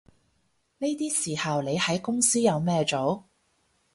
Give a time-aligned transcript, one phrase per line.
[0.79, 3.25] 呢啲時候你喺公司有咩做